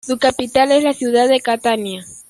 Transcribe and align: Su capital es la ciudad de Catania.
Su 0.03 0.17
capital 0.17 0.71
es 0.71 0.83
la 0.83 0.93
ciudad 0.93 1.27
de 1.29 1.41
Catania. 1.41 2.03